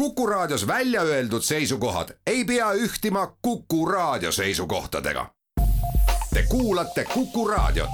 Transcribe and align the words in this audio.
Kuku 0.00 0.26
Raadios 0.26 0.66
välja 0.66 1.02
öeldud 1.02 1.42
seisukohad 1.42 2.08
ei 2.26 2.44
pea 2.44 2.72
ühtima 2.72 3.36
Kuku 3.42 3.86
Raadio 3.86 4.32
seisukohtadega. 4.32 5.26
Te 6.34 6.44
kuulate 6.48 7.04
Kuku 7.14 7.48
Raadiot. 7.48 7.90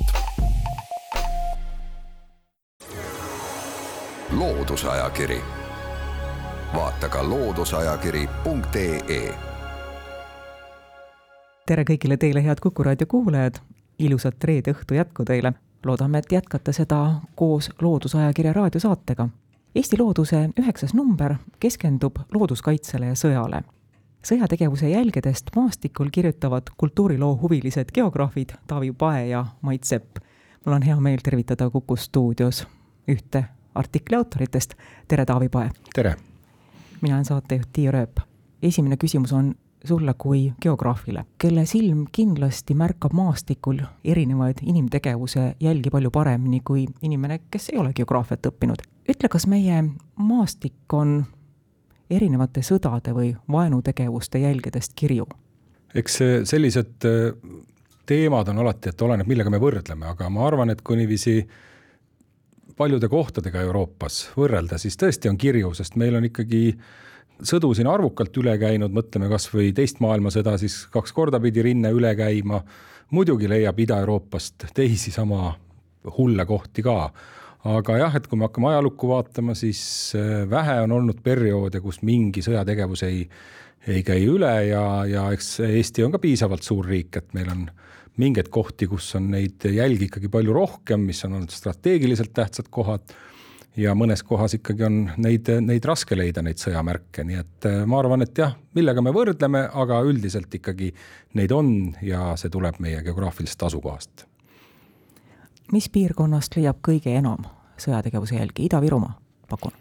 loodusajakiri, 4.30 5.40
vaata 6.74 7.08
ka 7.08 7.28
looduseajakiri.ee. 7.28 9.34
tere 11.66 11.82
kõigile 11.82 12.16
teile, 12.16 12.44
head 12.44 12.58
Kuku 12.62 12.82
Raadio 12.82 13.06
kuulajad, 13.06 13.54
ilusat 13.98 14.44
reede 14.44 14.72
õhtu 14.72 14.94
jätku 14.94 15.24
teile. 15.24 15.52
loodame, 15.84 16.18
et 16.18 16.32
jätkate 16.32 16.72
seda 16.72 17.10
koos 17.34 17.70
Loodusajakirja 17.80 18.52
raadiosaatega 18.52 19.28
Eesti 19.76 19.98
Looduse 19.98 20.38
üheksas 20.56 20.94
number 20.94 21.34
keskendub 21.60 22.16
looduskaitsele 22.32 23.10
ja 23.10 23.14
sõjale. 23.14 23.58
sõjategevuse 24.24 24.88
jälgedest 24.88 25.50
maastikul 25.56 26.08
kirjutavad 26.12 26.70
kultuuriloo 26.76 27.36
huvilised 27.42 27.92
geograafid 27.94 28.54
Taavi 28.66 28.92
Pae 28.92 29.28
ja 29.28 29.44
Mait 29.62 29.84
Sepp. 29.84 30.16
mul 30.66 30.74
on 30.74 30.82
hea 30.82 30.96
meel 31.00 31.18
tervitada 31.24 31.70
Kuku 31.70 31.96
stuudios 31.96 32.66
ühte 33.08 33.44
artikli 33.74 34.16
autoritest, 34.16 34.74
tere, 35.08 35.24
Taavi 35.24 35.48
Pae! 35.48 35.70
tere! 35.94 36.14
mina 37.02 37.14
olen 37.14 37.24
saatejuht 37.24 37.68
Tiia 37.72 37.92
Rööp. 37.92 38.20
esimene 38.62 38.96
küsimus 38.96 39.32
on 39.32 39.54
sulle 39.84 40.14
kui 40.18 40.52
geograafile, 40.62 41.24
kelle 41.38 41.66
silm 41.66 42.06
kindlasti 42.12 42.74
märkab 42.74 43.12
maastikul 43.12 43.78
erinevaid 44.04 44.56
inimtegevuse 44.62 45.56
jälgi 45.60 45.90
palju 45.90 46.10
paremini 46.10 46.60
kui 46.64 46.86
inimene, 47.02 47.40
kes 47.50 47.68
ei 47.68 47.78
ole 47.78 47.92
geograafiat 47.92 48.46
õppinud. 48.46 48.95
Ütle, 49.08 49.28
kas 49.28 49.46
meie 49.46 49.82
maastik 50.16 50.92
on 50.92 51.24
erinevate 52.10 52.62
sõdade 52.62 53.14
või 53.14 53.34
vaenutegevuste 53.52 54.38
jälgedest 54.38 54.94
kirju? 54.94 55.26
eks 55.96 56.18
sellised 56.44 57.06
äh, 57.08 57.32
teemad 58.06 58.48
on 58.48 58.58
alati, 58.58 58.90
et 58.92 59.02
oleneb, 59.02 59.26
millega 59.26 59.50
me 59.50 59.60
võrdleme, 59.60 60.06
aga 60.12 60.28
ma 60.30 60.44
arvan, 60.46 60.70
et 60.70 60.82
kui 60.84 60.98
niiviisi 60.98 61.40
paljude 62.76 63.08
kohtadega 63.08 63.62
Euroopas 63.64 64.20
võrrelda, 64.36 64.78
siis 64.78 64.98
tõesti 65.00 65.30
on 65.30 65.38
kirju, 65.40 65.72
sest 65.74 65.96
meil 65.96 66.18
on 66.18 66.26
ikkagi 66.28 66.62
sõdu 67.44 67.72
siin 67.76 67.88
arvukalt 67.90 68.36
üle 68.40 68.56
käinud, 68.60 68.92
mõtleme 68.94 69.30
kas 69.32 69.48
või 69.52 69.72
teist 69.76 70.00
maailmasõda, 70.04 70.56
siis 70.60 70.84
kaks 70.92 71.14
korda 71.16 71.40
pidi 71.40 71.64
rinne 71.64 71.92
üle 71.92 72.14
käima. 72.16 72.62
muidugi 73.10 73.48
leiab 73.48 73.78
Ida-Euroopast 73.78 74.66
teisi 74.74 75.10
sama 75.10 75.54
hulle 76.18 76.46
kohti 76.46 76.82
ka. 76.82 77.10
Aga 77.66 77.98
jah, 78.00 78.16
et 78.18 78.26
kui 78.28 78.38
me 78.38 78.46
hakkame 78.46 78.70
ajalukku 78.72 79.10
vaatama, 79.10 79.56
siis 79.58 79.80
äh, 80.18 80.44
vähe 80.50 80.80
on 80.84 80.94
olnud 81.00 81.22
perioode, 81.24 81.80
kus 81.84 82.02
mingi 82.06 82.44
sõjategevus 82.44 83.02
ei, 83.08 83.24
ei 83.88 84.02
käi 84.06 84.26
üle 84.30 84.52
ja, 84.68 84.84
ja 85.08 85.26
eks 85.34 85.58
Eesti 85.66 86.04
on 86.06 86.14
ka 86.14 86.22
piisavalt 86.22 86.66
suur 86.66 86.86
riik, 86.86 87.16
et 87.18 87.34
meil 87.36 87.50
on 87.52 87.66
mingeid 88.22 88.48
kohti, 88.52 88.88
kus 88.88 89.10
on 89.18 89.30
neid 89.34 89.66
jälgi 89.68 90.08
ikkagi 90.08 90.30
palju 90.32 90.54
rohkem, 90.56 91.02
mis 91.08 91.24
on 91.26 91.38
olnud 91.38 91.52
strateegiliselt 91.52 92.32
tähtsad 92.36 92.70
kohad. 92.72 93.16
Ja 93.76 93.92
mõnes 93.92 94.22
kohas 94.24 94.54
ikkagi 94.56 94.86
on 94.86 94.94
neid, 95.20 95.50
neid 95.60 95.84
raske 95.84 96.16
leida, 96.16 96.40
neid 96.40 96.56
sõjamärke, 96.56 97.26
nii 97.28 97.40
et 97.42 97.66
äh, 97.68 97.82
ma 97.88 97.98
arvan, 98.00 98.24
et 98.24 98.38
jah, 98.40 98.54
millega 98.76 99.04
me 99.04 99.12
võrdleme, 99.12 99.66
aga 99.82 100.00
üldiselt 100.08 100.54
ikkagi 100.56 100.94
neid 101.36 101.52
on 101.52 101.74
ja 102.04 102.30
see 102.40 102.52
tuleb 102.52 102.80
meie 102.80 103.02
geograafilisest 103.04 103.66
asukohast. 103.68 104.24
mis 105.74 105.90
piirkonnast 105.92 106.56
leiab 106.56 106.78
kõige 106.86 107.12
enam 107.18 107.44
sõjategevuse 107.80 108.38
jälgi, 108.38 108.66
Ida-Virumaa, 108.70 109.14
pakun? 109.50 109.72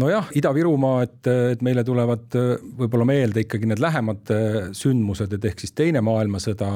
nojah, 0.00 0.30
Ida-Virumaa, 0.38 1.02
et, 1.04 1.30
et 1.52 1.64
meile 1.64 1.84
tulevad 1.84 2.36
äh, 2.38 2.52
võib-olla 2.78 3.08
meelde 3.08 3.44
ikkagi 3.44 3.68
need 3.68 3.82
lähemad 3.82 4.30
äh, 4.32 4.60
sündmused, 4.76 5.34
et 5.36 5.50
ehk 5.50 5.64
siis 5.64 5.74
Teine 5.76 6.04
maailmasõda, 6.04 6.74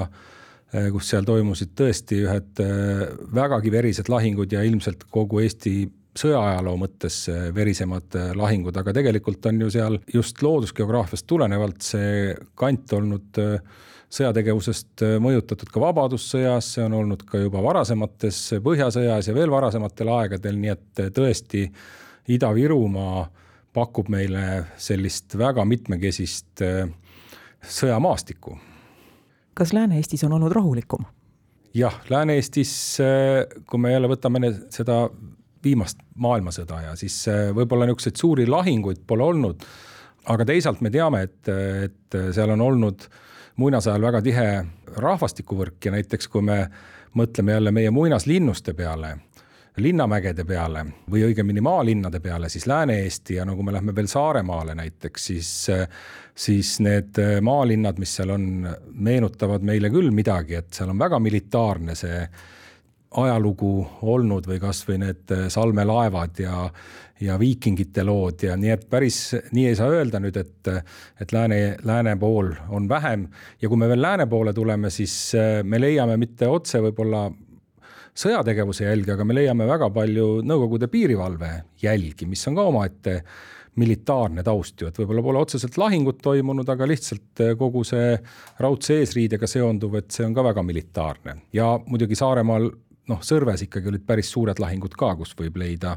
kus 0.93 1.06
seal 1.12 1.23
toimusid 1.25 1.70
tõesti 1.78 2.17
ühed 2.25 2.59
vägagi 3.33 3.71
verised 3.71 4.09
lahingud 4.10 4.50
ja 4.53 4.65
ilmselt 4.66 5.05
kogu 5.15 5.38
Eesti 5.41 5.84
sõjaajaloo 6.16 6.77
mõttes 6.81 7.19
verisemad 7.54 8.16
äh, 8.19 8.31
lahingud, 8.37 8.77
aga 8.77 8.94
tegelikult 8.97 9.47
on 9.50 9.60
ju 9.65 9.72
seal 9.72 9.99
just 10.12 10.41
loodusgeograafiast 10.44 11.27
tulenevalt 11.28 11.84
see 11.84 12.32
kant 12.59 12.94
olnud 12.97 13.41
äh, 13.43 13.82
sõjategevusest 14.16 15.03
mõjutatud 15.21 15.71
ka 15.72 15.82
Vabadussõjas, 15.82 16.69
see 16.77 16.84
on 16.87 16.94
olnud 16.94 17.25
ka 17.27 17.41
juba 17.43 17.60
varasemates 17.65 18.38
Põhjasõjas 18.62 19.27
ja 19.28 19.34
veel 19.34 19.50
varasematel 19.50 20.12
aegadel, 20.15 20.60
nii 20.62 20.72
et 20.72 21.03
tõesti 21.16 21.65
Ida-Virumaa 22.31 23.25
pakub 23.75 24.06
meile 24.15 24.62
sellist 24.81 25.34
väga 25.37 25.66
mitmekesist 25.66 26.62
sõjamaastikku. 27.66 28.54
kas 29.59 29.75
Lääne-Eestis 29.75 30.25
on 30.25 30.38
olnud 30.38 30.54
rahulikum? 30.54 31.04
jah, 31.75 31.98
Lääne-Eestis, 32.09 32.98
kui 33.66 33.83
me 33.83 33.93
jälle 33.93 34.09
võtame 34.15 34.54
seda 34.71 35.09
viimast 35.66 36.00
maailmasõda 36.22 36.81
ja 36.88 36.97
siis 36.99 37.19
äh, 37.32 37.50
võib-olla 37.56 37.88
niisuguseid 37.88 38.22
suuri 38.22 38.49
lahinguid 38.50 39.03
pole 39.06 39.27
olnud. 39.27 39.69
aga 40.27 40.44
teisalt 40.44 40.81
me 40.82 40.91
teame, 40.91 41.22
et, 41.22 41.49
et 41.87 42.16
seal 42.34 42.50
on 42.54 42.60
olnud 42.60 43.06
muinasajal 43.62 44.03
väga 44.03 44.22
tihe 44.22 44.49
rahvastikuvõrk 44.97 45.87
ja 45.87 45.94
näiteks 45.94 46.28
kui 46.28 46.43
me 46.43 46.66
mõtleme 47.16 47.54
jälle 47.56 47.72
meie 47.72 47.91
muinaslinnuste 47.94 48.75
peale, 48.77 49.15
linnamägede 49.81 50.44
peale 50.44 50.82
või 51.10 51.22
õigemini 51.28 51.62
maalinnade 51.65 52.21
peale, 52.21 52.48
siis 52.53 52.66
Lääne-Eesti 52.66 53.38
ja 53.38 53.44
no 53.44 53.54
kui 53.56 53.65
me 53.65 53.72
lähme 53.77 53.94
veel 53.97 54.09
Saaremaale 54.10 54.75
näiteks, 54.75 55.27
siis, 55.31 55.50
siis 56.34 56.75
need 56.84 57.21
maalinnad, 57.44 58.00
mis 58.00 58.16
seal 58.19 58.34
on, 58.34 58.66
meenutavad 58.93 59.65
meile 59.65 59.93
küll 59.93 60.10
midagi, 60.16 60.59
et 60.60 60.72
seal 60.75 60.93
on 60.93 61.00
väga 61.00 61.21
militaarne 61.22 61.97
see 61.97 62.21
ajalugu 63.15 63.72
olnud 64.03 64.47
või 64.49 64.59
kasvõi 64.61 64.99
need 65.00 65.33
äh, 65.34 65.47
salmelaevad 65.53 66.41
ja, 66.43 66.67
ja 67.22 67.39
viikingite 67.41 68.05
lood 68.05 68.43
ja 68.49 68.56
nii, 68.59 68.72
et 68.75 68.87
päris 68.91 69.21
nii 69.55 69.67
ei 69.71 69.78
saa 69.78 69.91
öelda 69.94 70.21
nüüd, 70.22 70.37
et, 70.41 70.71
et 71.21 71.33
lääne, 71.33 71.77
lääne 71.87 72.16
pool 72.21 72.53
on 72.69 72.89
vähem. 72.89 73.28
ja 73.62 73.69
kui 73.69 73.78
me 73.78 73.89
veel 73.89 74.03
lääne 74.03 74.27
poole 74.27 74.53
tuleme, 74.53 74.91
siis 74.91 75.34
äh, 75.39 75.62
me 75.65 75.81
leiame 75.81 76.16
mitte 76.21 76.49
otse 76.49 76.83
võib-olla 76.83 77.28
sõjategevuse 78.16 78.87
jälgi, 78.89 79.12
aga 79.12 79.25
me 79.28 79.37
leiame 79.37 79.66
väga 79.69 79.91
palju 79.93 80.41
Nõukogude 80.47 80.89
piirivalve 80.89 81.50
jälgi, 81.83 82.27
mis 82.27 82.47
on 82.49 82.56
ka 82.56 82.65
omaette 82.72 83.21
militaarne 83.77 84.41
taust 84.45 84.81
ju, 84.81 84.89
et 84.89 84.99
võib-olla 84.99 85.22
pole 85.22 85.41
otseselt 85.45 85.77
lahingut 85.77 86.22
toimunud, 86.25 86.69
aga 86.72 86.89
lihtsalt 86.89 87.45
äh, 87.45 87.55
kogu 87.61 87.84
see 87.87 88.16
raudse 88.61 88.99
eesriidega 89.03 89.47
seonduv, 89.47 90.00
et 90.00 90.11
see 90.11 90.27
on 90.27 90.34
ka 90.34 90.45
väga 90.50 90.65
militaarne 90.66 91.37
ja 91.56 91.77
muidugi 91.87 92.19
Saaremaal 92.19 92.71
noh, 93.09 93.22
Sõrves 93.22 93.62
ikkagi 93.67 93.89
olid 93.89 94.06
päris 94.06 94.31
suured 94.31 94.59
lahingud 94.61 94.94
ka, 94.99 95.15
kus 95.17 95.34
võib 95.39 95.56
leida 95.61 95.97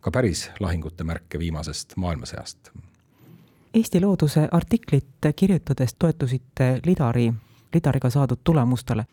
ka 0.00 0.10
päris 0.10 0.48
lahingute 0.60 1.04
märke 1.04 1.38
viimasest 1.38 1.96
maailmasõjast. 1.96 2.70
Eesti 3.76 4.00
Looduse 4.00 4.48
artiklit 4.52 5.28
kirjutades 5.36 5.94
toetusite 5.98 6.80
Lidari, 6.86 7.32
Lidariga 7.74 8.10
saadud 8.10 8.40
tulemustele. 8.44 9.04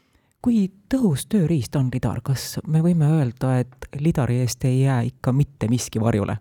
kui 0.43 0.71
tõhus 0.93 1.23
tööriist 1.31 1.75
on 1.75 1.89
Lidar, 1.93 2.19
kas 2.21 2.59
me 2.67 2.81
võime 2.83 3.07
öelda, 3.07 3.59
et 3.59 3.87
Lidari 3.99 4.41
eest 4.43 4.65
ei 4.65 4.81
jää 4.81 5.01
ikka 5.01 5.31
mitte 5.31 5.67
miski 5.67 5.99
varjule? 5.99 6.37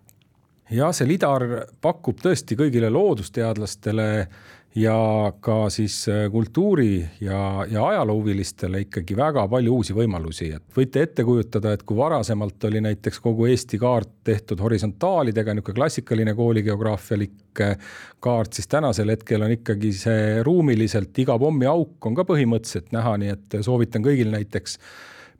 jah, 0.69 0.91
see 0.95 1.07
Lidar 1.07 1.43
pakub 1.81 2.19
tõesti 2.23 2.55
kõigile 2.55 2.89
loodusteadlastele 2.89 4.27
ja 4.75 5.33
ka 5.41 5.69
siis 5.69 6.09
äh, 6.09 6.31
kultuuri 6.31 7.05
ja, 7.21 7.65
ja 7.69 7.87
ajaloohuvilistele 7.87 8.81
ikkagi 8.87 9.15
väga 9.17 9.45
palju 9.47 9.75
uusi 9.77 9.93
võimalusi, 9.93 10.49
et 10.55 10.77
võite 10.77 11.03
ette 11.05 11.25
kujutada, 11.27 11.73
et 11.73 11.83
kui 11.85 11.97
varasemalt 11.97 12.65
oli 12.69 12.81
näiteks 12.81 13.21
kogu 13.21 13.45
Eesti 13.51 13.77
kaart 13.81 14.09
tehtud 14.25 14.61
horisontaalidega, 14.63 15.53
niisugune 15.53 15.77
klassikaline 15.77 16.33
kooligeograafialik 16.37 17.61
äh, 17.61 17.77
kaart, 18.23 18.53
siis 18.57 18.67
tänasel 18.71 19.13
hetkel 19.13 19.45
on 19.45 19.53
ikkagi 19.53 19.93
see 19.93 20.43
ruumiliselt 20.43 21.21
iga 21.21 21.37
pommiauk 21.39 22.09
on 22.09 22.17
ka 22.17 22.25
põhimõtteliselt 22.33 22.93
näha, 22.95 23.17
nii 23.21 23.33
et 23.37 23.59
soovitan 23.61 24.05
kõigil 24.05 24.33
näiteks 24.33 24.79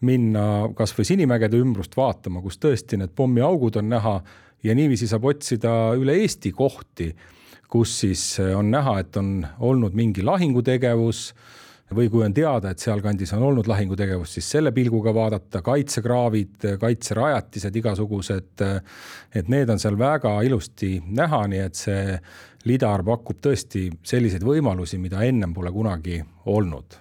minna 0.06 0.70
kasvõi 0.78 1.08
Sinimägede 1.08 1.58
ümbrust 1.58 1.96
vaatama, 1.98 2.42
kus 2.44 2.60
tõesti 2.62 3.00
need 3.00 3.16
pommiaugud 3.16 3.80
on 3.82 3.90
näha 3.96 4.18
ja 4.64 4.76
niiviisi 4.76 5.08
saab 5.10 5.26
otsida 5.32 5.72
üle 5.98 6.20
Eesti 6.22 6.52
kohti 6.54 7.14
kus 7.74 7.98
siis 8.04 8.24
äh, 8.40 8.54
on 8.58 8.70
näha, 8.72 9.00
et 9.02 9.18
on 9.18 9.36
olnud 9.60 9.96
mingi 9.98 10.24
lahingutegevus 10.26 11.26
või 11.94 12.08
kui 12.10 12.24
on 12.26 12.34
teada, 12.34 12.72
et 12.74 12.82
sealkandis 12.82 13.34
on 13.36 13.44
olnud 13.50 13.68
lahingutegevus, 13.70 14.36
siis 14.38 14.48
selle 14.56 14.72
pilguga 14.74 15.14
vaadata, 15.14 15.62
kaitsekraavid, 15.66 16.68
kaitserajatised 16.82 17.76
igasugused, 17.82 18.66
äh, 18.66 19.00
et 19.36 19.50
need 19.54 19.70
on 19.74 19.82
seal 19.82 19.98
väga 20.00 20.36
ilusti 20.46 20.96
näha, 21.06 21.46
nii 21.50 21.64
et 21.64 21.80
see 21.80 22.18
lidar 22.70 23.04
pakub 23.06 23.42
tõesti 23.44 23.88
selliseid 24.06 24.46
võimalusi, 24.48 25.00
mida 25.02 25.24
ennem 25.26 25.54
pole 25.54 25.72
kunagi 25.74 26.22
olnud. 26.46 27.00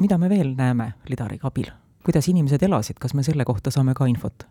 mida 0.00 0.16
me 0.18 0.28
veel 0.28 0.54
näeme 0.56 0.92
lidariga 1.08 1.48
abil? 1.48 1.68
kuidas 2.04 2.28
inimesed 2.28 2.62
elasid, 2.62 2.96
kas 2.98 3.12
me 3.14 3.22
selle 3.22 3.44
kohta 3.44 3.70
saame 3.70 3.92
ka 3.94 4.08
infot? 4.08 4.46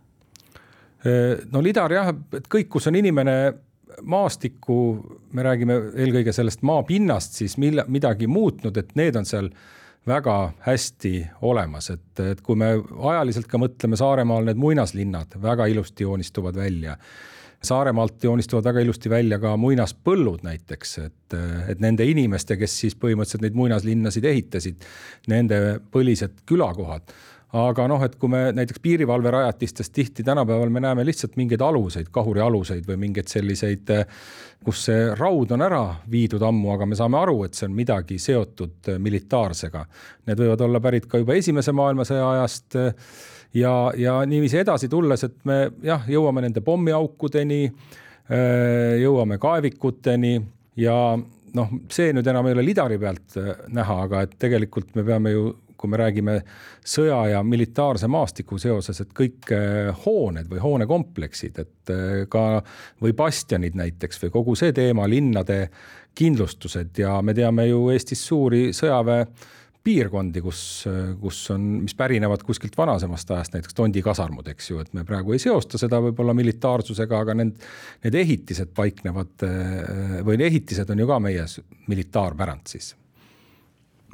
Äh, 1.00 1.42
no 1.51 1.62
lidar 1.66 1.92
jah, 1.92 2.13
et 2.38 2.48
kõik, 2.48 2.69
kus 2.69 2.88
on 2.88 2.96
inimene 2.96 3.40
maastikku, 4.01 4.77
me 5.33 5.44
räägime 5.44 5.80
eelkõige 5.95 6.33
sellest 6.36 6.62
maapinnast, 6.68 7.39
siis 7.41 7.57
mille, 7.62 7.86
midagi 7.88 8.27
muutnud, 8.27 8.77
et 8.77 8.95
need 9.00 9.18
on 9.19 9.27
seal 9.27 9.50
väga 10.07 10.36
hästi 10.65 11.13
olemas, 11.45 11.89
et, 11.94 12.21
et 12.24 12.41
kui 12.41 12.57
me 12.57 12.71
ajaliselt 13.12 13.50
ka 13.50 13.59
mõtleme 13.62 14.00
Saaremaal, 14.00 14.47
need 14.47 14.62
muinaslinnad 14.62 15.36
väga 15.41 15.68
ilusti 15.69 16.07
joonistuvad 16.07 16.57
välja. 16.57 16.95
Saaremaalt 17.63 18.24
joonistuvad 18.24 18.63
väga 18.69 18.86
ilusti 18.86 19.09
välja 19.12 19.36
ka 19.44 19.57
muinaspõllud 19.59 20.45
näiteks, 20.47 20.94
et, 21.03 21.36
et 21.68 21.81
nende 21.83 22.06
inimeste, 22.07 22.56
kes 22.57 22.77
siis 22.86 22.95
põhimõtteliselt 22.95 23.44
neid 23.44 23.57
muinaslinnasid 23.59 24.25
ehitasid, 24.31 24.88
nende 25.27 25.59
põlised 25.91 26.39
külakohad 26.47 27.12
aga 27.57 27.88
noh, 27.90 28.04
et 28.06 28.16
kui 28.22 28.30
me 28.30 28.42
näiteks 28.54 28.81
piirivalverajatistest 28.84 29.94
tihti 29.94 30.24
tänapäeval 30.24 30.69
me 30.69 30.84
näeme 30.84 31.06
lihtsalt 31.06 31.38
mingeid 31.40 31.62
aluseid, 31.66 32.12
kahurialuseid 32.13 32.86
või 32.86 33.00
mingeid 33.07 33.31
selliseid, 33.31 33.90
kus 34.66 34.84
see 34.90 35.07
raud 35.18 35.56
on 35.56 35.63
ära 35.66 35.81
viidud 36.12 36.44
ammu, 36.46 36.69
aga 36.75 36.86
me 36.86 36.98
saame 37.00 37.18
aru, 37.18 37.40
et 37.48 37.57
see 37.57 37.66
on 37.66 37.74
midagi 37.74 38.19
seotud 38.22 38.92
militaarsega. 39.01 39.81
Need 40.30 40.44
võivad 40.44 40.62
olla 40.68 40.81
pärit 40.84 41.07
ka 41.10 41.22
juba 41.22 41.38
Esimese 41.40 41.74
maailmasõja 41.74 42.28
ajast 42.36 42.78
ja, 43.57 43.74
ja 43.98 44.19
niiviisi 44.30 44.62
edasi 44.62 44.90
tulles, 44.92 45.25
et 45.25 45.40
me 45.50 45.63
jah, 45.86 46.06
jõuame 46.06 46.46
nende 46.46 46.62
pommiaukudeni, 46.62 47.63
jõuame 49.01 49.40
kaevikuteni 49.42 50.36
ja 50.78 51.00
noh, 51.57 51.74
see 51.90 52.13
nüüd 52.13 52.30
enam 52.30 52.46
ei 52.46 52.54
ole 52.60 52.68
lidari 52.68 53.00
pealt 53.01 53.40
näha, 53.74 53.98
aga 54.06 54.22
et 54.28 54.38
tegelikult 54.38 54.94
me 55.00 55.07
peame 55.07 55.34
ju 55.34 55.48
kui 55.80 55.92
me 55.92 56.00
räägime 56.02 56.40
sõja 56.86 57.20
ja 57.34 57.44
militaarse 57.46 58.10
maastiku 58.12 58.60
seoses, 58.62 59.00
et 59.04 59.14
kõik 59.16 59.52
eh, 59.56 59.92
hooned 60.06 60.50
või 60.52 60.64
hoonekompleksid, 60.64 61.62
et 61.64 61.94
eh, 61.94 62.26
ka 62.31 62.64
või 63.04 63.16
bastionid 63.18 63.78
näiteks 63.80 64.26
või 64.26 64.36
kogu 64.36 64.58
see 64.60 64.76
teema, 64.76 65.08
linnade 65.10 65.62
kindlustused 66.20 67.00
ja 67.00 67.20
me 67.24 67.36
teame 67.38 67.70
ju 67.70 67.88
Eestis 67.94 68.26
suuri 68.28 68.70
sõjaväe 68.76 69.24
piirkondi, 69.84 70.42
kus, 70.44 70.62
kus 71.22 71.40
on, 71.54 71.66
mis 71.86 71.96
pärinevad 71.98 72.44
kuskilt 72.46 72.75
vanasemast 72.78 73.32
ajast, 73.32 73.56
näiteks 73.56 73.78
Tondi 73.78 74.04
kasarmud, 74.04 74.48
eks 74.52 74.72
ju, 74.74 74.82
et 74.84 74.92
me 74.94 75.06
praegu 75.08 75.34
ei 75.34 75.42
seosta 75.42 75.80
seda 75.80 76.02
võib-olla 76.04 76.36
militaarsusega, 76.38 77.24
aga 77.24 77.38
need, 77.40 77.56
need 78.04 78.20
ehitised 78.20 78.75
paiknevad 78.75 79.48
eh, 79.48 80.18
või 80.28 80.42
ehitised 80.50 80.92
on 80.92 81.06
ju 81.06 81.10
ka 81.10 81.22
meie 81.24 81.48
militaarpärand 81.88 82.75
siis 82.75 82.94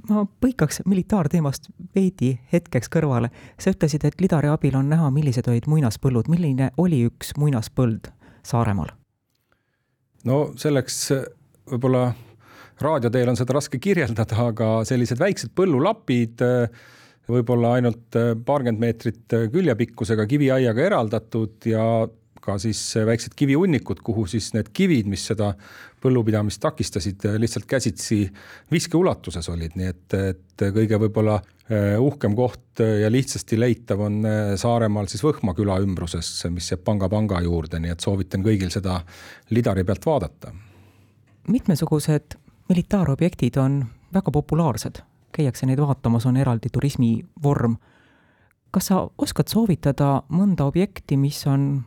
ma 0.10 0.26
põikaks 0.42 0.82
militaarteemast 0.86 1.70
veidi 1.96 2.36
hetkeks 2.54 2.92
kõrvale. 2.92 3.32
sa 3.60 3.72
ütlesid, 3.74 4.06
et 4.06 4.22
lidari 4.22 4.52
abil 4.52 4.76
on 4.76 4.90
näha, 4.90 5.10
millised 5.12 5.48
olid 5.48 5.68
muinaspõllud, 5.68 6.30
milline 6.30 6.72
oli 6.78 7.06
üks 7.10 7.36
muinaspõld 7.38 8.12
Saaremaal? 8.46 8.92
no 10.26 10.52
selleks 10.58 11.00
võib-olla 11.72 12.10
raadio 12.82 13.10
teel 13.10 13.32
on 13.32 13.40
seda 13.40 13.56
raske 13.58 13.80
kirjeldada, 13.80 14.38
aga 14.50 14.70
sellised 14.88 15.20
väiksed 15.20 15.54
põllulapid, 15.56 16.44
võib-olla 17.32 17.76
ainult 17.80 18.18
paarkümmend 18.46 18.82
meetrit 18.82 19.38
küljepikkusega 19.54 20.28
kiviaiaga 20.30 20.86
eraldatud 20.90 21.66
ja 21.72 21.86
ka 22.46 22.58
siis 22.62 22.80
väiksed 23.08 23.34
kivihunnikud, 23.36 24.04
kuhu 24.06 24.28
siis 24.30 24.52
need 24.54 24.70
kivid, 24.76 25.10
mis 25.10 25.26
seda 25.32 25.54
põllupidamist 26.06 26.62
takistasid, 26.62 27.26
lihtsalt 27.42 27.66
käsitsi 27.70 28.22
viskeulatuses 28.72 29.50
olid, 29.50 29.76
nii 29.80 29.90
et, 29.90 30.18
et 30.20 30.66
kõige 30.76 31.00
võib-olla 31.02 31.40
eh, 31.42 31.96
uhkem 32.02 32.36
koht 32.38 32.84
ja 32.86 33.10
lihtsasti 33.12 33.60
leitav 33.60 34.06
on 34.06 34.22
eh, 34.30 34.54
Saaremaal 34.62 35.10
siis 35.12 35.26
Võhma 35.26 35.56
küla 35.58 35.80
ümbruses, 35.84 36.30
mis 36.54 36.70
jääb 36.72 36.86
Panga 36.86 37.10
panga 37.10 37.42
juurde, 37.46 37.82
nii 37.82 37.96
et 37.96 38.06
soovitan 38.06 38.46
kõigil 38.46 38.72
seda 38.74 39.00
lidari 39.56 39.84
pealt 39.88 40.06
vaadata. 40.06 40.54
mitmesugused 41.48 42.38
militaarobjektid 42.70 43.58
on 43.58 43.86
väga 44.14 44.32
populaarsed, 44.32 45.02
käiakse 45.36 45.66
neid 45.66 45.82
vaatamas, 45.82 46.26
on 46.26 46.38
eraldi 46.38 46.70
turismivorm. 46.70 47.78
kas 48.72 48.90
sa 48.92 49.06
oskad 49.18 49.48
soovitada 49.48 50.24
mõnda 50.30 50.66
objekti, 50.68 51.18
mis 51.18 51.46
on 51.48 51.86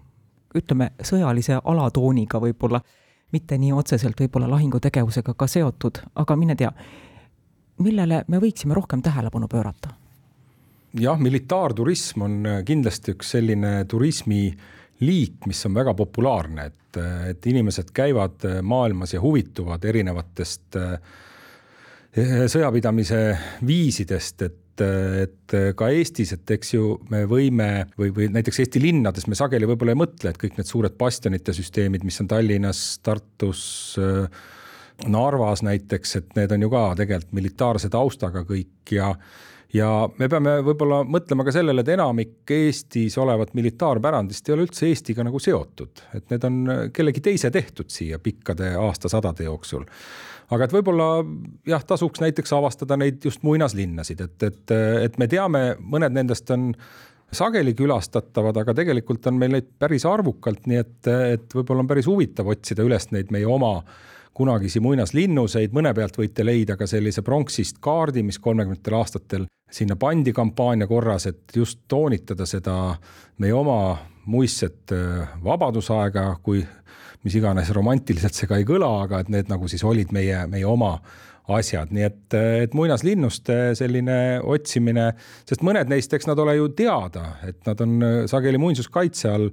ütleme, 0.59 0.93
sõjalise 1.05 1.59
alatooniga 1.65 2.41
võib-olla, 2.43 2.81
mitte 3.33 3.59
nii 3.61 3.73
otseselt 3.77 4.21
võib-olla 4.21 4.49
lahingutegevusega 4.55 5.35
ka 5.37 5.47
seotud, 5.51 6.03
aga 6.23 6.37
mine 6.37 6.57
tea, 6.59 6.73
millele 7.85 8.25
me 8.29 8.41
võiksime 8.43 8.77
rohkem 8.77 9.03
tähelepanu 9.05 9.49
pöörata? 9.49 9.95
jah, 10.99 11.19
militaarturism 11.21 12.23
on 12.25 12.37
kindlasti 12.67 13.13
üks 13.13 13.35
selline 13.37 13.85
turismiliik, 13.89 15.47
mis 15.47 15.61
on 15.69 15.75
väga 15.77 15.93
populaarne, 15.95 16.65
et, 16.73 17.01
et 17.29 17.47
inimesed 17.47 17.93
käivad 17.95 18.47
maailmas 18.65 19.13
ja 19.15 19.21
huvituvad 19.21 19.85
erinevatest 19.85 20.79
sõjapidamise 22.49 23.21
viisidest, 23.69 24.43
et 24.49 24.57
et, 24.85 25.35
et 25.55 25.57
ka 25.79 25.89
Eestis, 25.95 26.33
et 26.37 26.55
eks 26.59 26.75
ju 26.75 26.93
me 27.13 27.25
võime 27.31 27.89
või, 27.99 28.13
või 28.15 28.29
näiteks 28.35 28.63
Eesti 28.65 28.83
linnades 28.83 29.27
me 29.31 29.39
sageli 29.39 29.69
võib-olla 29.69 29.97
ei 29.97 30.03
mõtle, 30.03 30.33
et 30.33 30.41
kõik 30.41 30.59
need 30.59 30.71
suured 30.71 30.97
bastionite 30.99 31.55
süsteemid, 31.57 32.07
mis 32.07 32.21
on 32.23 32.31
Tallinnas, 32.31 32.83
Tartus, 33.05 33.63
Narvas 35.07 35.63
näiteks, 35.63 36.17
et 36.19 36.33
need 36.35 36.53
on 36.57 36.65
ju 36.65 36.71
ka 36.73 36.83
tegelikult 36.99 37.37
militaarse 37.39 37.91
taustaga 37.93 38.43
kõik 38.49 38.97
ja 38.97 39.13
ja 39.75 39.89
me 40.19 40.29
peame 40.33 40.55
võib-olla 40.65 41.03
mõtlema 41.05 41.45
ka 41.45 41.53
sellele, 41.53 41.83
et 41.85 41.91
enamik 41.93 42.51
Eestis 42.57 43.19
olevat 43.21 43.53
militaarpärandist 43.55 44.49
ei 44.49 44.55
ole 44.55 44.65
üldse 44.65 44.89
Eestiga 44.89 45.27
nagu 45.27 45.39
seotud, 45.43 46.03
et 46.17 46.33
need 46.33 46.47
on 46.49 46.59
kellegi 46.95 47.23
teise 47.25 47.51
tehtud 47.55 47.93
siia 47.93 48.19
pikkade 48.19 48.73
aastasadade 48.81 49.45
jooksul. 49.45 49.85
Aga 50.49 50.65
et 50.65 50.73
võib-olla 50.73 51.09
jah, 51.69 51.85
tasuks 51.85 52.23
näiteks 52.25 52.55
avastada 52.57 52.97
neid 52.97 53.21
just 53.25 53.45
muinaslinnasid, 53.45 54.25
et, 54.25 54.49
et, 54.49 54.77
et 55.05 55.19
me 55.21 55.29
teame, 55.29 55.63
mõned 55.79 56.17
nendest 56.17 56.49
on 56.57 56.71
sageli 57.29 57.75
külastatavad, 57.77 58.57
aga 58.57 58.73
tegelikult 58.75 59.27
on 59.29 59.37
meil 59.37 59.53
neid 59.53 59.69
päris 59.79 60.09
arvukalt, 60.09 60.65
nii 60.65 60.81
et, 60.81 61.11
et 61.37 61.59
võib-olla 61.59 61.85
on 61.85 61.91
päris 61.91 62.09
huvitav 62.09 62.49
otsida 62.49 62.87
üles 62.89 63.11
neid 63.13 63.29
meie 63.35 63.45
oma 63.45 63.83
kunagisi 64.39 64.81
muinaslinnuseid, 64.81 65.75
mõne 65.75 65.91
pealt 65.97 66.19
võite 66.19 66.47
leida 66.47 66.77
ka 66.79 66.87
sellise 66.87 67.25
pronksist 67.27 67.81
kaardi, 67.83 68.23
mis 68.23 68.39
kolmekümnendatel 68.39 68.99
aastatel 68.99 69.47
sinna 69.71 69.99
pandi 70.01 70.33
kampaania 70.33 70.87
korras, 70.89 71.27
et 71.27 71.57
just 71.57 71.83
toonitada 71.89 72.47
seda 72.49 72.77
meie 73.43 73.53
oma 73.53 73.99
muistset 74.29 74.95
vabadusaega, 75.45 76.29
kui 76.43 76.63
mis 77.25 77.35
iganes 77.35 77.71
romantiliselt 77.75 78.37
see 78.37 78.49
ka 78.49 78.61
ei 78.61 78.67
kõla, 78.69 78.91
aga 79.05 79.23
et 79.23 79.33
need 79.33 79.51
nagu 79.51 79.69
siis 79.69 79.85
olid 79.85 80.13
meie, 80.15 80.45
meie 80.51 80.67
oma 80.69 80.95
asjad, 81.49 81.93
nii 81.95 82.05
et, 82.05 82.37
et 82.65 82.75
muinaslinnuste 82.77 83.57
selline 83.79 84.17
otsimine, 84.45 85.09
sest 85.49 85.65
mõned 85.65 85.89
neist, 85.89 86.13
eks 86.13 86.29
nad 86.29 86.41
ole 86.43 86.59
ju 86.59 86.69
teada, 86.77 87.25
et 87.49 87.61
nad 87.69 87.81
on 87.85 87.95
sageli 88.29 88.61
muinsuskaitse 88.61 89.31
all, 89.33 89.49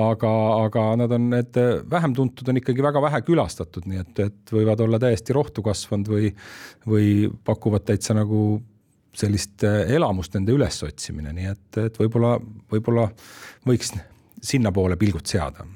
aga, 0.00 0.30
aga 0.66 0.84
nad 1.00 1.14
on, 1.16 1.26
need 1.34 1.58
vähem 1.90 2.14
tuntud 2.16 2.52
on 2.52 2.60
ikkagi 2.60 2.84
väga 2.86 3.02
vähe 3.02 3.22
külastatud, 3.26 3.88
nii 3.90 4.02
et, 4.04 4.22
et 4.28 4.54
võivad 4.54 4.84
olla 4.86 5.02
täiesti 5.02 5.34
rohtu 5.36 5.64
kasvanud 5.66 6.12
või, 6.12 6.30
või 6.86 7.10
pakuvad 7.46 7.88
täitsa 7.90 8.14
nagu 8.16 8.60
sellist 9.16 9.66
elamust 9.66 10.36
nende 10.38 10.54
ülesotsimine, 10.54 11.34
nii 11.34 11.50
et, 11.50 11.68
et 11.82 11.98
võib-olla, 11.98 12.36
võib-olla 12.70 13.08
võiks 13.66 13.96
sinnapoole 14.40 14.96
pilgud 15.00 15.26
seada. 15.26 15.66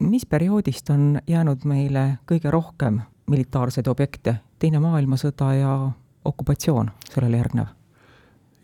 Mis 0.00 0.24
perioodist 0.26 0.88
on 0.90 1.18
jäänud 1.28 1.66
meile 1.68 2.06
kõige 2.26 2.50
rohkem 2.50 3.02
militaarseid 3.30 3.86
objekte, 3.86 4.36
Teine 4.62 4.78
maailmasõda 4.78 5.52
ja 5.58 5.76
okupatsioon 6.24 6.92
sellele 7.10 7.40
järgnev? 7.40 7.70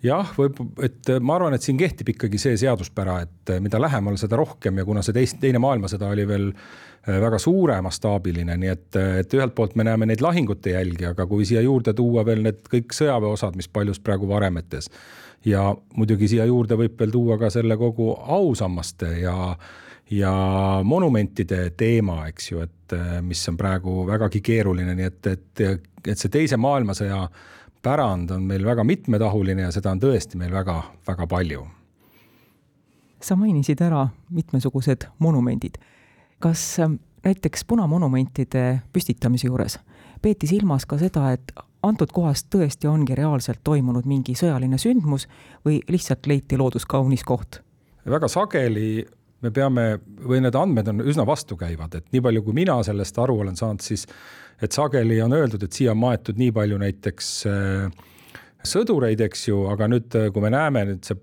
jah, 0.02 0.28
võib, 0.38 0.60
et 0.86 1.08
ma 1.18 1.34
arvan, 1.34 1.56
et 1.56 1.64
siin 1.64 1.78
kehtib 1.78 2.12
ikkagi 2.12 2.38
see 2.38 2.58
seaduspära, 2.60 3.16
et 3.24 3.50
mida 3.64 3.80
lähemal, 3.82 4.14
seda 4.20 4.38
rohkem 4.38 4.78
ja 4.78 4.84
kuna 4.86 5.02
see 5.02 5.16
teist, 5.16 5.40
teine 5.42 5.58
maailmasõda 5.62 6.12
oli 6.14 6.26
veel 6.28 6.44
äh, 6.52 7.16
väga 7.18 7.40
suure 7.42 7.80
mastaabiline, 7.82 8.54
nii 8.62 8.70
et, 8.70 8.98
et 9.24 9.34
ühelt 9.34 9.56
poolt 9.58 9.74
me 9.74 9.88
näeme 9.88 10.06
neid 10.06 10.22
lahingute 10.22 10.76
jälgi, 10.76 11.08
aga 11.10 11.26
kui 11.26 11.46
siia 11.48 11.64
juurde 11.66 11.96
tuua 11.98 12.22
veel 12.28 12.44
need 12.46 12.62
kõik 12.70 12.94
sõjaväeosad, 12.94 13.58
mis 13.58 13.66
paljus 13.66 13.98
praegu 13.98 14.30
varemetes 14.30 14.90
ja 15.46 15.74
muidugi 15.96 16.28
siia 16.30 16.46
juurde 16.48 16.78
võib 16.78 16.98
veel 16.98 17.12
tuua 17.14 17.38
ka 17.40 17.50
selle 17.50 17.76
kogu 17.80 18.12
ausammaste 18.38 19.12
ja 19.22 19.36
ja 20.10 20.32
monumentide 20.84 21.70
teema, 21.76 22.22
eks 22.28 22.52
ju, 22.52 22.62
et 22.64 22.94
mis 23.22 23.42
on 23.50 23.56
praegu 23.60 24.06
vägagi 24.08 24.40
keeruline, 24.40 24.94
nii 24.96 25.04
et, 25.04 25.26
et, 25.26 25.62
et 26.08 26.16
see 26.16 26.32
teise 26.32 26.56
maailmasõja 26.56 27.26
pärand 27.82 28.30
on 28.30 28.42
meil 28.42 28.64
väga 28.64 28.84
mitmetahuline 28.84 29.66
ja 29.66 29.72
seda 29.74 29.92
on 29.94 30.00
tõesti 30.02 30.38
meil 30.40 30.52
väga-väga 30.52 31.26
palju. 31.26 31.66
sa 33.20 33.36
mainisid 33.36 33.80
ära 33.82 34.08
mitmesugused 34.30 35.08
monumendid. 35.18 35.78
kas 36.38 36.78
ähm, 36.78 36.94
näiteks 37.24 37.64
punamonumentide 37.64 38.80
püstitamise 38.92 39.46
juures 39.46 39.78
peeti 40.22 40.46
silmas 40.46 40.86
ka 40.86 40.98
seda, 40.98 41.32
et 41.32 41.52
antud 41.82 42.12
kohas 42.12 42.44
tõesti 42.44 42.88
ongi 42.88 43.14
reaalselt 43.14 43.60
toimunud 43.64 44.06
mingi 44.06 44.34
sõjaline 44.34 44.78
sündmus 44.78 45.28
või 45.64 45.80
lihtsalt 45.88 46.26
leiti 46.26 46.56
looduskaunis 46.56 47.24
koht? 47.24 47.60
väga 48.08 48.28
sageli 48.28 49.06
me 49.44 49.52
peame 49.54 49.86
või 50.24 50.42
need 50.42 50.56
andmed 50.58 50.90
on 50.90 51.02
üsna 51.06 51.26
vastukäivad, 51.28 51.94
et 51.94 52.12
nii 52.14 52.22
palju, 52.24 52.42
kui 52.46 52.56
mina 52.56 52.78
sellest 52.86 53.18
aru 53.22 53.40
olen 53.44 53.58
saanud, 53.58 53.84
siis 53.84 54.06
et 54.62 54.74
sageli 54.74 55.20
on 55.22 55.34
öeldud, 55.36 55.62
et 55.62 55.74
siia 55.74 55.94
on 55.94 56.00
maetud 56.02 56.40
nii 56.40 56.50
palju 56.56 56.80
näiteks 56.82 57.28
äh, 57.50 58.08
sõdureid, 58.66 59.22
eks 59.28 59.48
ju, 59.48 59.62
aga 59.70 59.88
nüüd, 59.90 60.18
kui 60.34 60.44
me 60.44 60.50
näeme 60.54 60.84
nüüd 60.90 61.06
see 61.06 61.18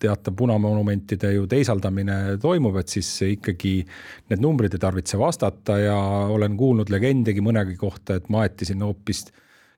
teatav 0.00 0.34
punamonumentide 0.36 1.30
ju 1.32 1.46
teisaldamine 1.48 2.36
toimub, 2.42 2.76
et 2.80 2.92
siis 2.92 3.08
ikkagi 3.24 3.78
need 4.30 4.42
numbrid 4.44 4.74
ei 4.76 4.82
tarvitse 4.82 5.18
vastata 5.20 5.78
ja 5.80 5.96
olen 6.32 6.56
kuulnud 6.58 6.92
legendegi 6.92 7.44
mõnegi 7.44 7.78
kohta, 7.80 8.18
et 8.18 8.28
maeti 8.32 8.68
sinna 8.68 8.88
hoopis 8.90 9.24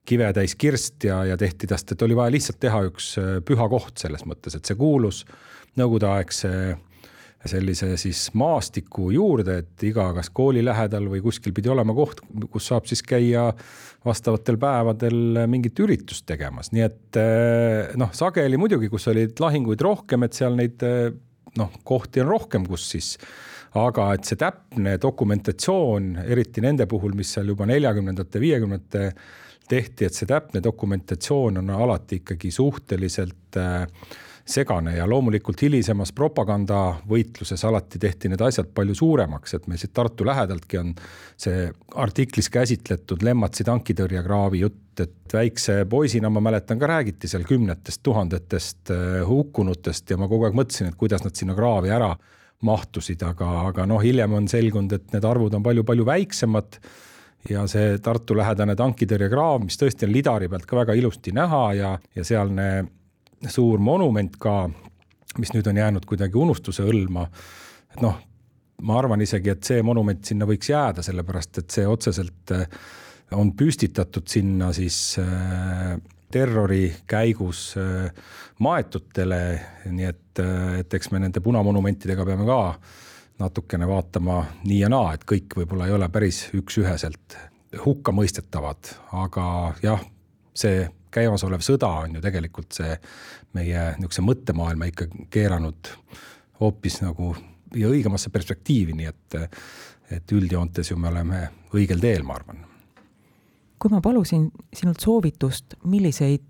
kivetäis 0.09 0.57
kirst 0.59 1.05
ja, 1.05 1.21
ja 1.29 1.37
tehti 1.39 1.69
tast, 1.71 1.93
et 1.93 2.03
oli 2.03 2.17
vaja 2.19 2.33
lihtsalt 2.35 2.59
teha 2.61 2.83
üks 2.89 3.13
püha 3.47 3.69
koht 3.71 4.01
selles 4.01 4.25
mõttes, 4.27 4.57
et 4.57 4.67
see 4.67 4.79
kuulus 4.79 5.25
nõukogudeaegse 5.79 6.51
sellise 7.47 7.93
siis 8.01 8.25
maastiku 8.39 9.13
juurde, 9.15 9.61
et 9.63 9.85
iga, 9.87 10.09
kas 10.17 10.31
kooli 10.35 10.65
lähedal 10.65 11.07
või 11.11 11.21
kuskil 11.23 11.55
pidi 11.55 11.71
olema 11.71 11.95
koht, 11.95 12.23
kus 12.51 12.71
saab 12.73 12.89
siis 12.91 13.03
käia 13.07 13.47
vastavatel 14.05 14.59
päevadel 14.59 15.45
mingit 15.51 15.79
üritust 15.85 16.27
tegemas, 16.27 16.73
nii 16.75 16.85
et 16.87 17.21
eh, 17.21 17.95
noh, 18.01 18.11
sageli 18.15 18.59
muidugi, 18.61 18.91
kus 18.91 19.07
olid 19.13 19.39
lahinguid 19.43 19.85
rohkem, 19.87 20.27
et 20.27 20.39
seal 20.39 20.59
neid 20.59 20.83
eh, 20.87 21.13
noh, 21.59 21.79
kohti 21.87 22.25
on 22.25 22.33
rohkem, 22.35 22.67
kus 22.67 22.91
siis 22.97 23.15
aga 23.79 24.13
et 24.17 24.27
see 24.27 24.39
täpne 24.41 24.97
dokumentatsioon, 25.01 26.15
eriti 26.27 26.63
nende 26.65 26.89
puhul, 26.91 27.15
mis 27.19 27.35
seal 27.37 27.53
juba 27.53 27.67
neljakümnendate, 27.69 28.41
viiekümnendate 28.43 29.11
tehti, 29.69 30.09
et 30.09 30.17
see 30.17 30.29
täpne 30.29 30.63
dokumentatsioon 30.65 31.61
on 31.61 31.75
alati 31.77 32.23
ikkagi 32.23 32.51
suhteliselt 32.55 33.59
äh, 33.61 33.85
segane 34.49 34.95
ja 34.97 35.07
loomulikult 35.09 35.61
hilisemas 35.63 36.13
propagandavõitluses 36.17 37.65
alati 37.69 38.01
tehti 38.01 38.31
need 38.33 38.43
asjad 38.45 38.71
palju 38.75 38.97
suuremaks, 38.97 39.55
et 39.55 39.67
meil 39.69 39.81
siit 39.81 39.93
Tartu 39.97 40.25
lähedaltki 40.27 40.81
on 40.81 40.95
see 41.37 41.67
artiklis 42.01 42.49
käsitletud 42.53 43.25
Lemmatsi 43.27 43.67
tankitõrjekraavi 43.69 44.63
jutt, 44.63 45.03
et 45.05 45.35
väikse 45.35 45.83
poisina 45.91 46.31
ma 46.33 46.41
mäletan 46.45 46.81
ka 46.81 46.89
räägiti 46.91 47.29
seal 47.29 47.45
kümnetest 47.49 48.03
tuhandetest 48.03 48.95
äh, 48.95 49.21
hukkunutest 49.29 50.11
ja 50.11 50.19
ma 50.21 50.31
kogu 50.31 50.49
aeg 50.49 50.57
mõtlesin, 50.57 50.91
et 50.91 50.99
kuidas 50.99 51.27
nad 51.27 51.37
sinna 51.37 51.57
kraavi 51.59 51.93
ära 51.93 52.15
mahtusid, 52.65 53.23
aga, 53.23 53.51
aga 53.69 53.87
noh, 53.87 54.01
hiljem 54.03 54.33
on 54.35 54.49
selgunud, 54.51 54.97
et 54.97 55.13
need 55.15 55.29
arvud 55.29 55.55
on 55.55 55.63
palju-palju 55.63 56.09
väiksemad 56.09 56.81
ja 57.53 57.69
see 57.71 57.99
Tartu 58.03 58.35
lähedane 58.39 58.75
tankitõrjekraav, 58.79 59.61
mis 59.69 59.79
tõesti 59.79 60.09
on 60.09 60.15
Lidari 60.17 60.49
pealt 60.51 60.67
ka 60.67 60.81
väga 60.81 60.97
ilusti 60.99 61.37
näha 61.37 61.65
ja, 61.77 61.93
ja 62.17 62.25
sealne 62.27 62.69
suur 63.47 63.79
monument 63.79 64.35
ka, 64.41 64.65
mis 65.39 65.53
nüüd 65.55 65.67
on 65.71 65.77
jäänud 65.79 66.07
kuidagi 66.09 66.39
unustuse 66.41 66.83
hõlma. 66.87 67.29
et 67.95 68.03
noh, 68.03 68.19
ma 68.83 68.99
arvan 68.99 69.23
isegi, 69.23 69.53
et 69.53 69.65
see 69.67 69.83
monument 69.87 70.25
sinna 70.25 70.47
võiks 70.49 70.71
jääda, 70.71 71.03
sellepärast 71.07 71.63
et 71.63 71.75
see 71.75 71.87
otseselt 71.89 72.55
äh, 72.55 72.67
on 73.39 73.53
püstitatud 73.57 74.29
sinna 74.31 74.71
siis 74.77 75.19
äh, 75.23 75.99
terrori 76.31 76.87
käigus 77.09 77.73
äh, 77.81 78.09
maetutele, 78.63 79.43
nii 79.91 80.09
et, 80.09 80.43
et 80.83 80.95
eks 80.95 81.13
me 81.13 81.23
nende 81.23 81.43
punamonumentidega 81.45 82.27
peame 82.29 82.47
ka 82.49 82.61
natukene 83.39 83.87
vaatama 83.87 84.41
nii 84.67 84.81
ja 84.83 84.91
naa, 84.91 85.13
et 85.15 85.27
kõik 85.29 85.61
võib-olla 85.61 85.87
ei 85.87 85.95
ole 85.95 86.09
päris 86.11 86.49
üks-üheselt 86.59 87.39
hukkamõistetavad, 87.85 88.95
aga 89.15 89.49
jah, 89.83 90.03
see 90.57 90.87
käimasolev 91.19 91.65
sõda 91.65 91.91
on 92.05 92.17
ju 92.19 92.25
tegelikult 92.25 92.73
see 92.81 92.97
meie 93.59 93.93
niisuguse 93.99 94.25
mõttemaailma 94.25 94.91
ikka 94.91 95.09
keeranud 95.35 95.93
hoopis 96.61 97.01
nagu 97.05 97.35
ja 97.77 97.91
õigemasse 97.91 98.33
perspektiivi, 98.33 98.97
nii 98.97 99.11
et, 99.11 99.39
et 100.17 100.33
üldjoontes 100.33 100.91
ju 100.91 100.97
me 100.97 101.11
oleme 101.13 101.43
õigel 101.77 102.01
teel, 102.01 102.25
ma 102.25 102.39
arvan. 102.39 102.65
kui 103.79 103.93
ma 103.93 104.01
palusin 104.03 104.49
sinult 104.75 105.01
soovitust, 105.01 105.77
milliseid 105.85 106.47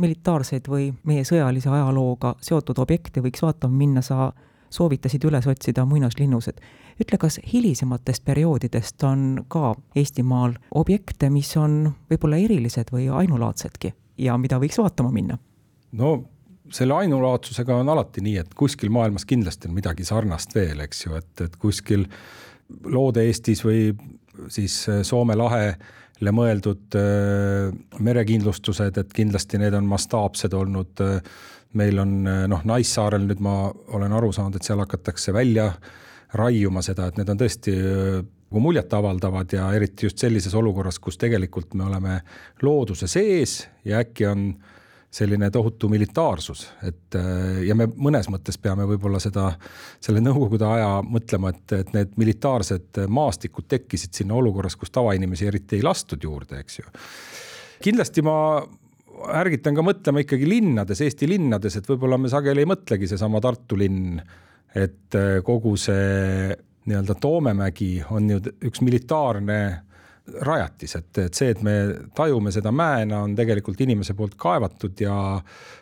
militaarseid 0.00 0.68
või 0.68 0.88
meie 1.04 1.24
sõjalise 1.24 1.68
ajalooga 1.70 2.34
seotud 2.42 2.78
objekte 2.82 3.22
võiks 3.22 3.42
vaatama 3.44 3.76
minna, 3.76 4.02
sa 4.02 4.32
soovitasid 4.74 5.24
üles 5.24 5.46
otsida 5.46 5.84
muinaslinnused. 5.88 6.60
ütle, 7.00 7.18
kas 7.18 7.40
hilisematest 7.52 8.24
perioodidest 8.24 9.02
on 9.02 9.44
ka 9.48 9.74
Eestimaal 9.96 10.54
objekte, 10.74 11.30
mis 11.30 11.56
on 11.56 11.94
võib-olla 12.10 12.38
erilised 12.38 12.92
või 12.94 13.08
ainulaadsedki 13.10 13.94
ja 14.18 14.38
mida 14.38 14.60
võiks 14.62 14.78
vaatama 14.78 15.10
minna? 15.10 15.38
no 15.92 16.14
selle 16.72 16.94
ainulaadsusega 16.94 17.76
on 17.76 17.88
alati 17.88 18.22
nii, 18.24 18.38
et 18.40 18.54
kuskil 18.56 18.92
maailmas 18.94 19.26
kindlasti 19.28 19.68
on 19.68 19.76
midagi 19.76 20.06
sarnast 20.06 20.54
veel, 20.54 20.80
eks 20.86 21.06
ju, 21.06 21.18
et, 21.18 21.32
et 21.44 21.58
kuskil 21.60 22.06
Loode-Eestis 22.84 23.60
või 23.64 23.90
siis 24.48 24.78
Soome 25.04 25.36
lahele 25.36 26.32
mõeldud 26.32 26.96
äh, 26.98 27.74
merekindlustused, 28.00 28.96
et 28.98 29.12
kindlasti 29.14 29.60
need 29.60 29.76
on 29.76 29.86
mastaapsed 29.90 30.56
olnud 30.56 31.04
äh, 31.04 31.20
meil 31.74 31.98
on 32.02 32.14
noh, 32.48 32.64
Naissaarel 32.64 33.26
nüüd 33.26 33.42
ma 33.44 33.58
olen 33.96 34.12
aru 34.14 34.32
saanud, 34.32 34.56
et 34.56 34.66
seal 34.66 34.82
hakatakse 34.82 35.32
välja 35.34 35.70
raiuma 36.34 36.82
seda, 36.82 37.08
et 37.08 37.18
need 37.18 37.30
on 37.30 37.40
tõesti 37.40 37.74
nagu 38.54 38.62
muljetavaldavad 38.62 39.52
ja 39.52 39.72
eriti 39.74 40.06
just 40.06 40.18
sellises 40.22 40.54
olukorras, 40.54 41.00
kus 41.02 41.18
tegelikult 41.18 41.74
me 41.74 41.88
oleme 41.88 42.20
looduse 42.62 43.08
sees 43.10 43.64
ja 43.84 43.98
äkki 43.98 44.26
on 44.30 44.44
selline 45.14 45.50
tohutu 45.50 45.88
militaarsus, 45.90 46.64
et 46.86 47.16
ja 47.66 47.74
me 47.74 47.86
mõnes 47.86 48.26
mõttes 48.30 48.58
peame 48.58 48.86
võib-olla 48.86 49.18
seda, 49.22 49.52
selle 50.02 50.22
nõukogude 50.22 50.66
aja 50.66 50.88
mõtlema, 51.06 51.50
et, 51.54 51.74
et 51.80 51.92
need 51.94 52.14
militaarsed 52.18 53.04
maastikud 53.08 53.66
tekkisid 53.70 54.14
sinna 54.14 54.34
olukorras, 54.38 54.74
kus 54.78 54.90
tavainimesi 54.94 55.46
eriti 55.50 55.78
ei 55.78 55.86
lastud 55.86 56.22
juurde, 56.22 56.62
eks 56.62 56.78
ju. 56.78 56.86
kindlasti 57.82 58.22
ma 58.26 58.38
ärgitan 59.40 59.76
ka 59.76 59.84
mõtlema 59.86 60.24
ikkagi 60.24 60.48
linnades, 60.48 61.02
Eesti 61.04 61.28
linnades, 61.30 61.78
et 61.78 61.88
võib-olla 61.88 62.18
me 62.20 62.30
sageli 62.32 62.64
ei 62.64 62.70
mõtlegi, 62.70 63.08
seesama 63.10 63.42
Tartu 63.44 63.78
linn, 63.80 64.20
et 64.74 65.18
äh, 65.18 65.40
kogu 65.46 65.76
see 65.80 66.54
nii-öelda 66.84 67.16
Toomemägi 67.20 67.96
on 68.12 68.28
ju 68.34 68.40
üks 68.68 68.82
militaarne 68.84 69.58
rajatis, 70.24 70.94
et, 70.96 71.18
et 71.20 71.36
see, 71.36 71.50
et 71.52 71.60
me 71.64 71.74
tajume 72.16 72.52
seda 72.54 72.72
mäena, 72.72 73.20
on 73.26 73.34
tegelikult 73.36 73.80
inimese 73.84 74.14
poolt 74.16 74.38
kaevatud 74.40 75.00
ja 75.04 75.16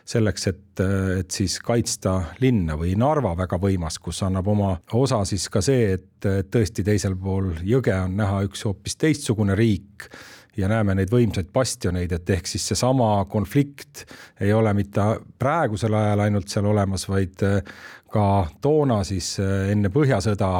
selleks, 0.09 0.47
et, 0.51 0.83
et 1.19 1.31
siis 1.31 1.55
kaitsta 1.63 2.17
linna 2.43 2.75
või 2.79 2.97
Narva 2.99 3.33
väga 3.39 3.59
võimas, 3.61 4.01
kus 4.03 4.19
annab 4.27 4.49
oma 4.51 4.73
osa 4.99 5.21
siis 5.27 5.47
ka 5.51 5.63
see, 5.63 5.93
et 5.95 6.27
tõesti 6.51 6.83
teisel 6.83 7.15
pool 7.19 7.53
jõge 7.63 7.95
on 7.95 8.17
näha 8.19 8.43
üks 8.49 8.65
hoopis 8.67 8.99
teistsugune 8.99 9.55
riik 9.59 10.09
ja 10.57 10.69
näeme 10.69 10.95
neid 10.97 11.11
võimsaid 11.11 11.49
bastioneid, 11.53 12.11
et 12.13 12.29
ehk 12.35 12.47
siis 12.49 12.67
seesama 12.71 13.25
konflikt 13.29 14.05
ei 14.41 14.53
ole 14.53 14.73
mitte 14.77 15.05
praegusel 15.39 15.93
ajal 15.97 16.25
ainult 16.27 16.51
seal 16.51 16.67
olemas, 16.69 17.07
vaid 17.09 17.45
äh, 17.47 17.73
ka 18.13 18.27
toona 18.61 19.01
siis 19.07 19.35
äh, 19.41 19.71
enne 19.73 19.91
Põhjasõda 19.93 20.51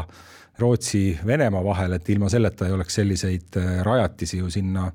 Rootsi-Venemaa 0.59 1.63
vahel, 1.65 1.97
et 1.97 2.09
ilma 2.13 2.29
selleta 2.29 2.67
ei 2.67 2.75
oleks 2.75 2.99
selliseid 3.01 3.61
äh, 3.61 3.77
rajatisi 3.85 4.41
ju 4.41 4.49
sinna 4.53 4.89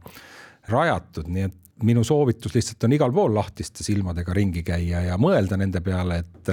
rajatud, 0.68 1.30
nii 1.30 1.46
et 1.48 1.56
minu 1.86 2.02
soovitus 2.04 2.56
lihtsalt 2.56 2.84
on 2.88 2.94
igal 2.96 3.12
pool 3.14 3.34
lahtiste 3.34 3.84
silmadega 3.86 4.34
ringi 4.34 4.64
käia 4.66 5.04
ja 5.06 5.18
mõelda 5.20 5.58
nende 5.60 5.82
peale, 5.84 6.24
et 6.24 6.50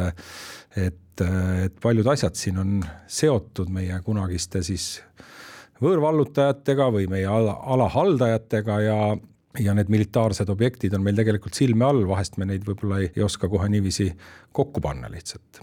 et, 0.75 1.21
et 1.23 1.77
paljud 1.81 2.07
asjad 2.11 2.35
siin 2.35 2.57
on 2.59 2.71
seotud 3.07 3.69
meie 3.71 3.95
kunagiste 4.03 4.59
siis 4.63 4.99
võõrvallutajatega 5.83 6.89
või 6.91 7.07
meie 7.11 7.27
ala, 7.27 7.59
ala 7.63 7.89
haldajatega 7.89 8.81
ja 8.81 8.99
ja 9.59 9.73
need 9.73 9.87
militaarsed 9.87 10.49
objektid 10.49 10.93
on 10.93 11.03
meil 11.03 11.15
tegelikult 11.15 11.53
silme 11.55 11.85
all, 11.85 12.01
vahest 12.07 12.37
me 12.37 12.47
neid 12.49 12.65
võib-olla 12.67 12.99
ei, 12.99 13.11
ei 13.15 13.23
oska 13.23 13.47
kohe 13.47 13.69
niiviisi 13.71 14.09
kokku 14.51 14.81
panna 14.81 15.07
lihtsalt. 15.11 15.61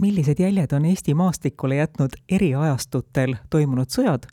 millised 0.00 0.40
jäljed 0.40 0.72
on 0.72 0.84
Eesti 0.84 1.14
maastikule 1.14 1.76
jätnud 1.76 2.18
eri 2.28 2.54
ajastutel 2.54 3.36
toimunud 3.50 3.92
sõjad? 3.94 4.26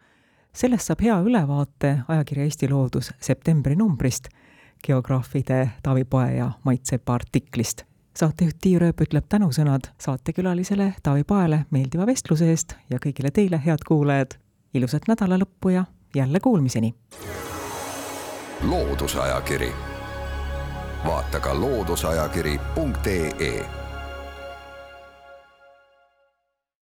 sellest 0.53 0.89
saab 0.89 1.01
hea 1.01 1.19
ülevaate 1.21 1.95
ajakirja 2.07 2.43
Eesti 2.43 2.69
Loodus 2.69 3.13
septembri 3.21 3.75
numbrist, 3.75 4.29
geograafide 4.85 5.69
Taavi 5.83 6.03
Poe 6.03 6.33
ja 6.33 6.51
Mait 6.63 6.85
Sepa 6.85 7.13
artiklist 7.13 7.85
saatejuht 8.17 8.57
Tiia 8.61 8.79
Rööp 8.79 9.01
ütleb 9.01 9.25
tänusõnad 9.29 9.89
saatekülalisele 10.01 10.93
Taavi 11.03 11.23
Paele 11.23 11.63
meeldiva 11.71 12.05
vestluse 12.05 12.49
eest 12.51 12.75
ja 12.89 12.99
kõigile 13.01 13.31
teile, 13.33 13.57
head 13.65 13.81
kuulajad, 13.87 14.37
ilusat 14.73 15.01
nädala 15.07 15.37
lõppu 15.37 15.69
ja 15.69 15.85
jälle 16.15 16.39
kuulmiseni. 16.39 16.95
loodusajakiri, 18.69 19.73
vaata 21.05 21.39
ka 21.39 21.59
looduseajakiri.ee 21.59 23.82